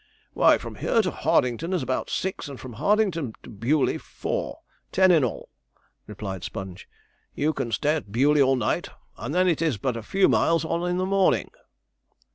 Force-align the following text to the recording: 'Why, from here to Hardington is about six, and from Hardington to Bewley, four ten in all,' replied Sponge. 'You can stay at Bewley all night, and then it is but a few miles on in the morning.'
'Why, 0.33 0.57
from 0.57 0.77
here 0.77 1.03
to 1.03 1.11
Hardington 1.11 1.73
is 1.73 1.83
about 1.83 2.09
six, 2.09 2.47
and 2.49 2.59
from 2.59 2.77
Hardington 2.77 3.35
to 3.43 3.51
Bewley, 3.51 3.99
four 3.99 4.61
ten 4.91 5.11
in 5.11 5.23
all,' 5.23 5.49
replied 6.07 6.43
Sponge. 6.43 6.89
'You 7.35 7.53
can 7.53 7.71
stay 7.71 7.97
at 7.97 8.11
Bewley 8.11 8.41
all 8.41 8.55
night, 8.55 8.89
and 9.15 9.35
then 9.35 9.47
it 9.47 9.61
is 9.61 9.77
but 9.77 9.95
a 9.95 10.01
few 10.01 10.27
miles 10.27 10.65
on 10.65 10.89
in 10.89 10.97
the 10.97 11.05
morning.' 11.05 11.51